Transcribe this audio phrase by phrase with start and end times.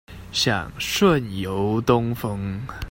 [0.31, 2.59] 想順遊東峰